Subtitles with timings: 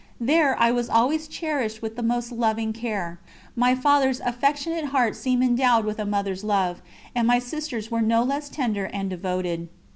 [0.19, 3.19] There I was always cherished with the most loving care;
[3.55, 6.81] my Father's affectionate heart seemed endowed with a mother's love,
[7.13, 9.69] and my sisters were no less tender and devoted.